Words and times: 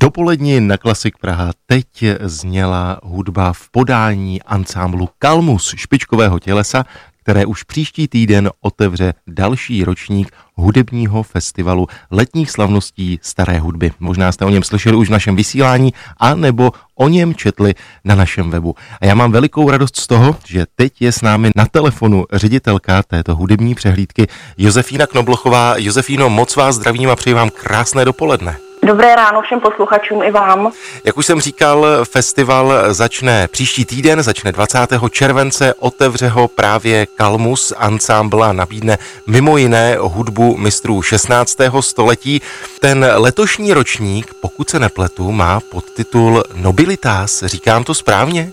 dopoledni 0.00 0.60
na 0.60 0.76
Klasik 0.76 1.18
Praha 1.18 1.50
teď 1.66 1.86
zněla 2.20 3.00
hudba 3.02 3.52
v 3.52 3.68
podání 3.70 4.42
ansámblu 4.42 5.08
Kalmus 5.18 5.74
špičkového 5.76 6.38
tělesa, 6.38 6.84
které 7.22 7.46
už 7.46 7.62
příští 7.62 8.08
týden 8.08 8.50
otevře 8.60 9.14
další 9.26 9.84
ročník 9.84 10.30
hudebního 10.54 11.22
festivalu 11.22 11.86
letních 12.10 12.50
slavností 12.50 13.18
staré 13.22 13.58
hudby. 13.58 13.92
Možná 14.00 14.32
jste 14.32 14.44
o 14.44 14.50
něm 14.50 14.62
slyšeli 14.62 14.96
už 14.96 15.08
v 15.08 15.12
našem 15.12 15.36
vysílání, 15.36 15.92
a 16.16 16.34
nebo 16.34 16.72
o 16.94 17.08
něm 17.08 17.34
četli 17.34 17.74
na 18.04 18.14
našem 18.14 18.50
webu. 18.50 18.74
A 19.00 19.06
já 19.06 19.14
mám 19.14 19.32
velikou 19.32 19.70
radost 19.70 19.96
z 19.96 20.06
toho, 20.06 20.36
že 20.46 20.66
teď 20.76 21.02
je 21.02 21.12
s 21.12 21.22
námi 21.22 21.50
na 21.56 21.66
telefonu 21.66 22.24
ředitelka 22.32 23.02
této 23.02 23.36
hudební 23.36 23.74
přehlídky 23.74 24.26
Josefína 24.58 25.06
Knoblochová. 25.06 25.74
Josefíno, 25.78 26.30
moc 26.30 26.56
vás 26.56 26.74
zdravím 26.74 27.10
a 27.10 27.16
přeji 27.16 27.34
vám 27.34 27.50
krásné 27.50 28.04
dopoledne. 28.04 28.69
Dobré 28.90 29.16
ráno 29.16 29.42
všem 29.42 29.60
posluchačům 29.60 30.22
i 30.22 30.30
vám. 30.30 30.72
Jak 31.04 31.16
už 31.16 31.26
jsem 31.26 31.40
říkal, 31.40 31.86
festival 32.04 32.94
začne 32.94 33.48
příští 33.48 33.84
týden, 33.84 34.22
začne 34.22 34.52
20. 34.52 34.78
července, 35.10 35.74
otevře 35.78 36.28
ho 36.28 36.48
právě 36.48 37.06
Kalmus 37.06 37.72
Ensemble 37.78 38.48
a 38.48 38.52
nabídne 38.52 38.98
mimo 39.26 39.56
jiné 39.56 39.96
hudbu 40.00 40.56
mistrů 40.56 41.02
16. 41.02 41.58
století. 41.80 42.42
Ten 42.80 43.06
letošní 43.14 43.72
ročník, 43.72 44.34
pokud 44.40 44.70
se 44.70 44.78
nepletu, 44.78 45.32
má 45.32 45.60
podtitul 45.60 46.42
Nobilitas. 46.54 47.42
Říkám 47.42 47.84
to 47.84 47.94
správně? 47.94 48.52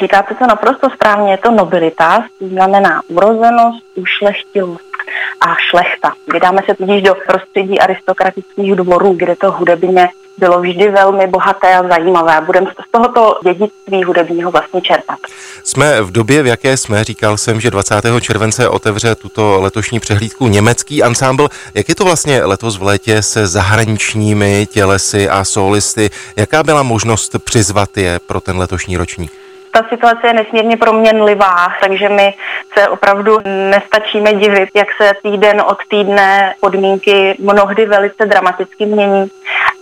Říkáte 0.00 0.34
to 0.34 0.46
naprosto 0.46 0.90
správně, 0.90 1.30
je 1.30 1.38
to 1.38 1.50
nobilitas, 1.50 2.22
to 2.38 2.48
znamená 2.48 3.02
urozenost, 3.08 3.84
ušlechtilost 3.94 4.95
a 5.40 5.54
šlechta. 5.70 6.12
Vydáme 6.32 6.62
se 6.66 6.74
tudíž 6.74 7.02
do 7.02 7.14
prostředí 7.28 7.78
aristokratických 7.78 8.74
dvorů, 8.74 9.12
kde 9.12 9.36
to 9.36 9.52
hudebně 9.52 10.08
bylo 10.38 10.60
vždy 10.60 10.88
velmi 10.88 11.26
bohaté 11.26 11.76
a 11.76 11.88
zajímavé. 11.88 12.40
Budeme 12.40 12.66
z 12.88 12.90
tohoto 12.90 13.38
dědictví 13.44 14.04
hudebního 14.04 14.50
vlastně 14.50 14.80
čerpat. 14.80 15.18
Jsme 15.64 16.02
v 16.02 16.12
době, 16.12 16.42
v 16.42 16.46
jaké 16.46 16.76
jsme, 16.76 17.04
říkal 17.04 17.36
jsem, 17.36 17.60
že 17.60 17.70
20. 17.70 17.94
července 18.20 18.68
otevře 18.68 19.14
tuto 19.14 19.60
letošní 19.60 20.00
přehlídku 20.00 20.48
německý 20.48 21.02
ansámbl. 21.02 21.48
Jak 21.74 21.88
je 21.88 21.94
to 21.94 22.04
vlastně 22.04 22.44
letos 22.44 22.78
v 22.78 22.82
létě 22.82 23.22
se 23.22 23.46
zahraničními 23.46 24.66
tělesy 24.66 25.28
a 25.28 25.44
solisty? 25.44 26.10
Jaká 26.36 26.62
byla 26.62 26.82
možnost 26.82 27.36
přizvat 27.44 27.96
je 27.96 28.18
pro 28.26 28.40
ten 28.40 28.58
letošní 28.58 28.96
ročník? 28.96 29.32
ta 29.76 29.88
situace 29.88 30.26
je 30.26 30.32
nesmírně 30.32 30.76
proměnlivá, 30.76 31.68
takže 31.80 32.08
my 32.08 32.34
se 32.78 32.88
opravdu 32.88 33.38
nestačíme 33.70 34.32
divit, 34.32 34.68
jak 34.74 34.88
se 35.02 35.12
týden 35.22 35.60
od 35.60 35.78
týdne 35.88 36.54
podmínky 36.60 37.36
mnohdy 37.38 37.86
velice 37.86 38.26
dramaticky 38.26 38.86
mění, 38.86 39.30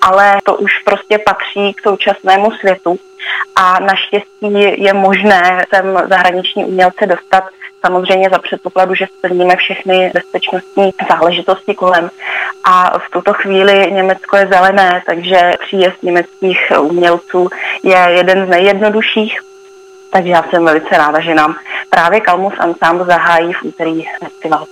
ale 0.00 0.37
to 0.45 0.55
už 0.55 0.78
prostě 0.84 1.19
patří 1.19 1.75
k 1.75 1.83
současnému 1.83 2.50
světu 2.50 2.98
a 3.56 3.81
naštěstí 3.81 4.83
je 4.83 4.92
možné 4.92 5.65
sem 5.75 5.98
zahraniční 6.09 6.65
umělce 6.65 7.06
dostat 7.06 7.45
samozřejmě 7.87 8.31
za 8.31 8.39
předpokladu, 8.39 8.95
že 8.95 9.06
splníme 9.19 9.56
všechny 9.56 10.11
bezpečnostní 10.15 10.91
záležitosti 11.09 11.75
kolem. 11.75 12.11
A 12.65 12.98
v 12.98 13.11
tuto 13.11 13.33
chvíli 13.33 13.92
Německo 13.92 14.37
je 14.37 14.47
zelené, 14.47 15.03
takže 15.06 15.53
příjezd 15.61 16.03
německých 16.03 16.72
umělců 16.81 17.48
je 17.83 18.06
jeden 18.09 18.47
z 18.47 18.48
nejjednodušších 18.48 19.41
takže 20.14 20.30
já 20.30 20.44
jsem 20.50 20.64
velice 20.64 20.98
ráda, 20.98 21.20
že 21.20 21.34
nám 21.34 21.56
právě 21.90 22.20
Kalmus 22.20 22.54
Ensemble 22.60 23.06
zahájí 23.06 23.52
v 23.52 23.62
úterý 23.62 24.04
festival. 24.24 24.64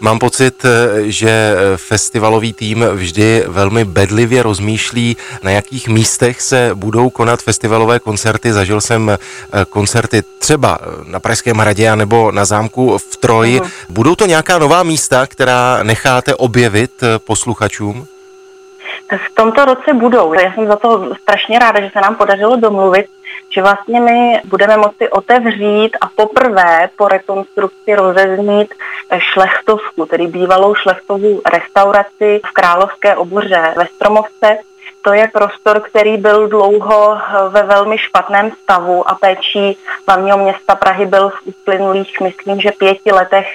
Mám 0.00 0.18
pocit, 0.18 0.66
že 1.02 1.54
festivalový 1.76 2.52
tým 2.52 2.84
vždy 2.92 3.44
velmi 3.46 3.84
bedlivě 3.84 4.42
rozmýšlí, 4.42 5.16
na 5.42 5.50
jakých 5.50 5.88
místech 5.88 6.40
se 6.40 6.70
budou 6.74 7.10
konat 7.10 7.42
festivalové 7.42 7.98
koncerty. 8.00 8.52
Zažil 8.52 8.80
jsem 8.80 9.10
eh, 9.10 9.18
koncerty 9.68 10.22
třeba 10.38 10.78
na 11.06 11.20
Pražském 11.20 11.56
hradě 11.56 11.96
nebo 11.96 12.32
na 12.32 12.44
zámku 12.44 12.98
v 12.98 13.16
Troji. 13.16 13.60
Budou 13.88 14.14
to 14.14 14.26
nějaká 14.26 14.58
nová 14.58 14.82
místa, 14.82 15.26
která 15.26 15.82
necháte 15.82 16.34
objevit 16.34 17.02
eh, 17.02 17.18
posluchačům? 17.18 18.06
V 19.16 19.34
tomto 19.34 19.64
roce 19.64 19.94
budou. 19.94 20.34
Já 20.34 20.52
jsem 20.52 20.66
za 20.66 20.76
to 20.76 21.14
strašně 21.22 21.58
ráda, 21.58 21.80
že 21.80 21.90
se 21.92 22.00
nám 22.00 22.16
podařilo 22.16 22.56
domluvit 22.56 23.06
že 23.54 23.62
vlastně 23.62 24.00
my 24.00 24.40
budeme 24.44 24.76
moci 24.76 25.08
otevřít 25.10 25.96
a 26.00 26.08
poprvé 26.14 26.88
po 26.96 27.08
rekonstrukci 27.08 27.94
rozeznít 27.94 28.74
šlechtovku, 29.18 30.06
tedy 30.06 30.26
bývalou 30.26 30.74
šlechtovou 30.74 31.40
restauraci 31.52 32.40
v 32.46 32.50
Královské 32.52 33.16
oboře 33.16 33.74
ve 33.76 33.86
Stromovce. 33.86 34.58
To 35.02 35.12
je 35.12 35.28
prostor, 35.32 35.80
který 35.80 36.16
byl 36.16 36.48
dlouho 36.48 37.18
ve 37.48 37.62
velmi 37.62 37.98
špatném 37.98 38.50
stavu 38.62 39.10
a 39.10 39.14
péčí 39.14 39.78
hlavního 40.08 40.38
města 40.38 40.74
Prahy 40.74 41.06
byl 41.06 41.28
v 41.30 41.38
uplynulých, 41.44 42.20
myslím, 42.20 42.60
že 42.60 42.72
pěti 42.72 43.12
letech 43.12 43.46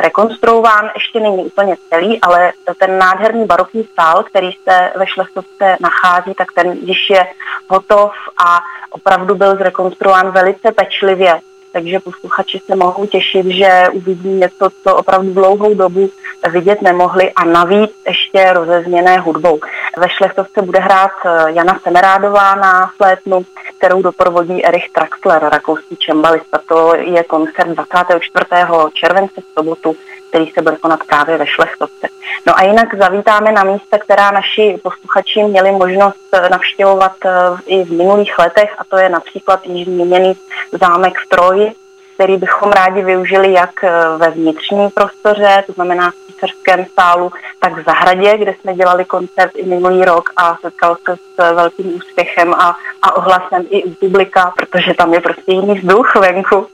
rekonstruován, 0.00 0.90
ještě 0.94 1.20
není 1.20 1.44
úplně 1.44 1.76
celý, 1.88 2.20
ale 2.20 2.52
ten 2.78 2.98
nádherný 2.98 3.46
barokní 3.46 3.88
sál, 4.00 4.22
který 4.22 4.50
se 4.52 4.92
ve 4.96 5.06
Šlechtovce 5.06 5.76
nachází, 5.80 6.34
tak 6.34 6.52
ten 6.52 6.72
již 6.72 7.10
je 7.10 7.26
hotov 7.68 8.12
a 8.46 8.60
opravdu 8.90 9.34
byl 9.34 9.56
zrekonstruován 9.56 10.30
velice 10.30 10.72
pečlivě 10.72 11.40
takže 11.72 12.00
posluchači 12.00 12.58
se 12.66 12.76
mohou 12.76 13.06
těšit, 13.06 13.46
že 13.46 13.84
uvidí 13.92 14.28
něco, 14.28 14.68
co 14.82 14.96
opravdu 14.96 15.34
dlouhou 15.34 15.74
dobu 15.74 16.10
vidět 16.50 16.82
nemohli 16.82 17.32
a 17.32 17.44
navíc 17.44 17.90
ještě 18.06 18.52
rozezměné 18.52 19.18
hudbou. 19.18 19.60
Ve 19.98 20.08
Šlechtovce 20.08 20.62
bude 20.62 20.78
hrát 20.78 21.10
eh, 21.24 21.52
Jana 21.52 21.80
Semerádová 21.82 22.54
na 22.54 22.90
flétnu, 22.96 23.46
kterou 23.82 24.02
doprovodí 24.02 24.64
Erich 24.64 24.90
Traxler, 24.90 25.42
rakouský 25.42 25.96
čembalista. 25.96 26.60
To 26.68 26.94
je 26.94 27.24
koncert 27.24 27.68
24. 27.68 28.44
července 28.92 29.40
v 29.40 29.44
sobotu, 29.58 29.96
který 30.28 30.50
se 30.50 30.62
bude 30.62 30.76
konat 30.76 31.00
právě 31.06 31.38
ve 31.38 31.46
Šlechtovce. 31.46 32.08
No 32.46 32.58
a 32.58 32.62
jinak 32.62 32.94
zavítáme 32.94 33.52
na 33.52 33.64
místa, 33.64 33.98
která 33.98 34.30
naši 34.30 34.80
posluchači 34.82 35.42
měli 35.42 35.72
možnost 35.72 36.26
eh, 36.32 36.48
navštěvovat 36.48 37.12
eh, 37.24 37.30
i 37.66 37.84
v 37.84 37.92
minulých 37.92 38.38
letech, 38.38 38.74
a 38.78 38.84
to 38.84 38.96
je 38.96 39.08
například 39.08 39.66
již 39.66 39.84
zmíněný 39.84 40.32
zámek 40.72 41.18
v 41.18 41.28
Troji, 41.28 41.72
který 42.14 42.36
bychom 42.36 42.72
rádi 42.72 43.02
využili 43.02 43.52
jak 43.52 43.84
eh, 43.84 43.90
ve 44.16 44.30
vnitřním 44.30 44.90
prostoře, 44.90 45.64
to 45.66 45.72
znamená 45.72 46.10
v 46.10 46.32
císařském 46.32 46.86
sálu, 47.00 47.32
tak 47.62 47.78
v 47.78 47.84
zahradě, 47.84 48.38
kde 48.38 48.54
jsme 48.54 48.74
dělali 48.74 49.04
koncert 49.04 49.50
i 49.54 49.66
minulý 49.66 50.04
rok 50.04 50.30
a 50.36 50.56
setkal 50.60 50.96
se 51.04 51.16
s 51.16 51.54
velkým 51.54 51.96
úspěchem 51.96 52.54
a, 52.54 52.76
a 53.02 53.16
ohlasem 53.16 53.62
i 53.70 53.84
u 53.84 53.94
publika, 53.94 54.52
protože 54.56 54.94
tam 54.94 55.14
je 55.14 55.20
prostě 55.20 55.52
jiný 55.52 55.74
vzduch 55.78 56.14
venku. 56.14 56.66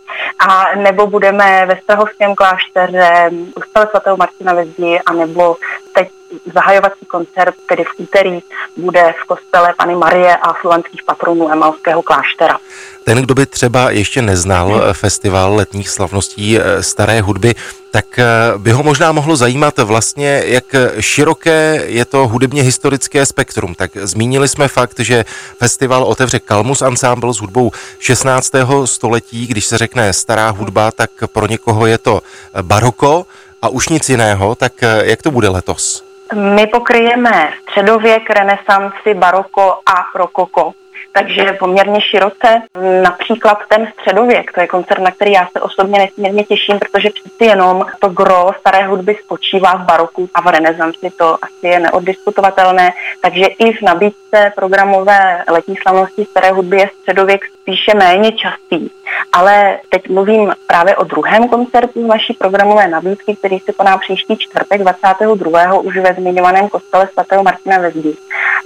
A 0.49 0.77
nebo 0.77 1.07
budeme 1.07 1.67
ve 1.67 1.77
Strahovském 1.77 2.35
klášteře, 2.35 3.31
u 3.57 3.61
svatého 3.91 4.17
Martina 4.17 4.55
ve 4.55 4.65
a 5.07 5.13
nebo 5.13 5.57
teď 5.93 6.09
zahajovací 6.55 7.07
koncert, 7.07 7.55
tedy 7.69 7.85
v 7.85 7.93
úterý, 7.97 8.41
bude 8.77 9.15
v 9.23 9.27
kostele 9.27 9.75
Pany 9.77 9.95
Marie 9.95 10.37
a 10.37 10.53
fluentských 10.53 11.03
patronů 11.03 11.53
Emalského 11.53 12.03
kláštera. 12.03 12.59
Ten, 13.05 13.19
kdo 13.19 13.35
by 13.35 13.47
třeba 13.47 13.91
ještě 13.91 14.23
neznal 14.23 14.69
hmm. 14.69 14.93
festival 14.93 15.55
letních 15.55 15.89
slavností 15.89 16.59
eh, 16.59 16.83
staré 16.83 17.21
hudby, 17.21 17.55
tak 17.91 18.19
eh, 18.19 18.25
by 18.59 18.73
ho 18.73 18.83
možná 18.83 19.13
mohlo 19.13 19.37
zajímat 19.37 19.79
vlastně, 19.79 20.43
jak 20.47 20.65
široké 21.01 21.83
je 21.87 22.05
to 22.05 22.29
hudebně 22.29 22.63
historické 22.63 23.27
spektrum. 23.27 23.75
Tak 23.75 23.91
zmínili 23.95 24.49
jsme 24.49 24.69
fakt, 24.69 25.01
že 25.01 25.25
festival 25.59 26.05
otevře 26.05 26.39
Kalmus 26.39 26.83
Ensemble 26.83 27.35
s 27.35 27.37
hudbou 27.37 27.71
16. 27.99 28.53
století. 28.85 29.47
Když 29.47 29.67
se 29.67 29.79
řekne 29.79 30.13
stará 30.13 30.51
hudba, 30.51 30.91
tak 30.91 31.11
pro 31.27 31.47
někoho 31.47 31.87
je 31.87 31.99
to 31.99 32.21
baroko 32.63 33.27
a 33.63 33.69
už 33.69 33.89
nic 33.89 34.09
jiného. 34.09 34.55
Tak 34.55 34.73
jak 35.03 35.23
to 35.23 35.31
bude 35.31 35.49
letos? 35.49 36.08
My 36.35 36.67
pokryjeme 36.67 37.53
středověk, 37.63 38.31
renesanci, 38.31 39.15
baroko 39.15 39.79
a 39.87 40.19
rokoko 40.19 40.75
takže 41.13 41.53
poměrně 41.53 42.01
široce. 42.01 42.63
Například 43.03 43.59
ten 43.69 43.93
středověk, 43.93 44.53
to 44.53 44.61
je 44.61 44.67
koncert, 44.67 45.01
na 45.01 45.11
který 45.11 45.33
já 45.33 45.49
se 45.53 45.61
osobně 45.61 45.99
nesmírně 45.99 46.45
těším, 46.45 46.79
protože 46.79 47.11
přeci 47.11 47.45
jenom 47.45 47.87
to 47.99 48.09
gro 48.09 48.51
staré 48.61 48.87
hudby 48.87 49.17
spočívá 49.25 49.77
v 49.77 49.85
baroku 49.87 50.29
a 50.35 50.41
v 50.41 50.47
renesanci, 50.47 51.11
to 51.19 51.37
asi 51.43 51.67
je 51.67 51.81
neoddiskutovatelné, 51.81 52.93
takže 53.23 53.45
i 53.45 53.73
v 53.73 53.83
nabídce 53.83 54.53
programové 54.57 55.45
letní 55.51 55.77
slavnosti 55.77 56.25
staré 56.25 56.51
hudby 56.51 56.77
je 56.77 56.91
středověk 57.01 57.45
spíše 57.61 57.95
méně 57.95 58.33
častý. 58.33 58.91
Ale 59.33 59.79
teď 59.89 60.09
mluvím 60.09 60.53
právě 60.67 60.97
o 60.97 61.05
druhém 61.05 61.49
koncertu 61.49 62.07
naší 62.07 62.35
programové 62.35 62.89
nabídky, 62.89 63.37
který 63.37 63.59
se 63.59 63.73
koná 63.73 63.99
příští 63.99 64.37
čtvrtek 64.37 64.81
22. 64.81 65.75
už 65.75 65.97
ve 65.97 66.15
zmiňovaném 66.15 66.69
kostele 66.69 67.09
svatého 67.13 67.43
Martina 67.43 67.79
ve 67.79 67.91
Zdi. 67.91 68.17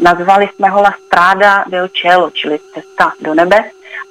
Nazvali 0.00 0.48
jsme 0.54 0.68
ho 0.68 0.82
La 0.82 0.94
Strada 1.06 1.64
del 1.68 1.88
Cielo, 1.88 2.30
čili 2.30 2.58
Cesta 2.74 3.12
do 3.20 3.34
nebe 3.34 3.64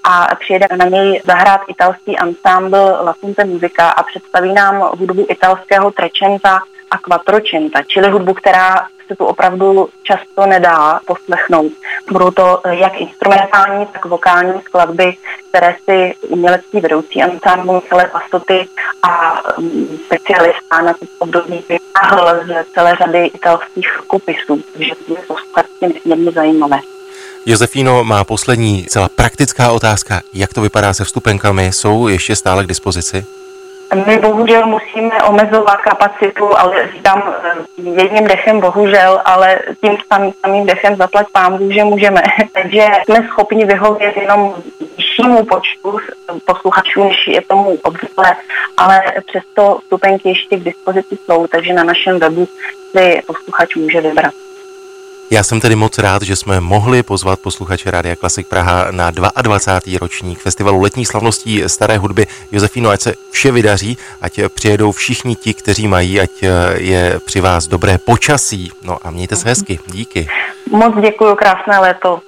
a 0.03 0.35
přijede 0.35 0.67
na 0.77 0.85
něj 0.85 1.21
zahrát 1.25 1.61
italský 1.67 2.19
ensemble 2.19 2.91
La 3.03 3.13
Fonte 3.13 3.45
Musica 3.45 3.89
a 3.89 4.03
představí 4.03 4.53
nám 4.53 4.91
hudbu 4.99 5.25
italského 5.29 5.91
Trecenta 5.91 6.61
a 6.91 6.97
Quattrocenta, 6.97 7.83
čili 7.87 8.09
hudbu, 8.09 8.33
která 8.33 8.87
se 9.11 9.15
tu 9.15 9.25
opravdu 9.25 9.89
často 10.03 10.45
nedá 10.45 10.99
poslechnout. 11.05 11.71
Budou 12.11 12.31
to 12.31 12.61
jak 12.69 13.01
instrumentální, 13.01 13.85
tak 13.85 14.05
vokální 14.05 14.61
skladby, 14.61 15.15
které 15.49 15.75
si 15.85 16.13
umělecký 16.27 16.79
vedoucí 16.79 17.21
ansámblu 17.21 17.83
celé 17.89 18.07
pastoty 18.07 18.67
a 19.03 19.41
mm, 19.59 19.97
specialista 20.05 20.81
na 20.81 20.93
to 20.93 21.05
období 21.19 21.63
vytáhl 21.69 22.39
z 22.45 22.73
celé 22.73 22.95
řady 22.95 23.25
italských 23.25 23.97
rukopisů, 23.97 24.63
takže 24.73 24.95
to 25.07 25.13
je 25.13 25.21
to 25.27 25.35
nesmírně 25.81 26.31
zajímavé. 26.31 26.79
Josefíno 27.45 28.03
má 28.03 28.23
poslední 28.23 28.85
celá 28.85 29.09
praktická 29.09 29.71
otázka. 29.71 30.21
Jak 30.33 30.53
to 30.53 30.61
vypadá 30.61 30.93
se 30.93 31.03
vstupenkami? 31.03 31.71
Jsou 31.73 32.07
ještě 32.07 32.35
stále 32.35 32.63
k 32.63 32.67
dispozici? 32.67 33.25
My 33.95 34.17
bohužel 34.17 34.65
musíme 34.65 35.23
omezovat 35.23 35.81
kapacitu, 35.81 36.57
ale 36.57 36.89
říkám 36.93 37.33
eh, 37.43 37.81
jedním 38.01 38.27
dechem 38.27 38.59
bohužel, 38.59 39.21
ale 39.25 39.59
tím 39.81 39.97
samým, 40.13 40.33
samým 40.41 40.65
dechem 40.65 40.95
zaplať 40.95 41.27
pán 41.31 41.71
že 41.71 41.83
můžeme. 41.83 42.21
Takže 42.53 42.87
jsme 43.05 43.27
schopni 43.27 43.65
vyhovět 43.65 44.17
jenom 44.17 44.55
vyššímu 44.97 45.45
počtu 45.45 45.97
posluchačů, 46.45 47.03
než 47.03 47.27
je 47.27 47.41
tomu 47.41 47.77
obvykle, 47.83 48.35
ale 48.77 49.03
přesto 49.27 49.77
vstupenky 49.81 50.29
ještě 50.29 50.57
k 50.57 50.63
dispozici 50.63 51.17
jsou, 51.25 51.47
takže 51.47 51.73
na 51.73 51.83
našem 51.83 52.19
webu 52.19 52.47
si 52.91 53.21
posluchač 53.27 53.75
může 53.75 54.01
vybrat. 54.01 54.33
Já 55.33 55.43
jsem 55.43 55.59
tedy 55.59 55.75
moc 55.75 55.97
rád, 55.97 56.21
že 56.21 56.35
jsme 56.35 56.59
mohli 56.59 57.03
pozvat 57.03 57.39
posluchače 57.39 57.91
Rádia 57.91 58.15
Klasik 58.15 58.47
Praha 58.47 58.87
na 58.91 59.11
22. 59.11 59.99
ročník 60.01 60.39
festivalu 60.39 60.81
letních 60.81 61.07
slavností 61.07 61.63
staré 61.67 61.97
hudby. 61.97 62.27
Josefíno, 62.51 62.89
ať 62.89 63.01
se 63.01 63.13
vše 63.31 63.51
vydaří, 63.51 63.97
ať 64.21 64.39
přijedou 64.53 64.91
všichni 64.91 65.35
ti, 65.35 65.53
kteří 65.53 65.87
mají, 65.87 66.21
ať 66.21 66.29
je 66.75 67.19
při 67.25 67.41
vás 67.41 67.67
dobré 67.67 67.97
počasí. 67.97 68.71
No 68.83 68.97
a 69.03 69.11
mějte 69.11 69.35
se 69.35 69.49
hezky. 69.49 69.79
Díky. 69.87 70.27
Moc 70.71 70.95
děkuji, 71.01 71.35
krásné 71.35 71.79
léto. 71.79 72.21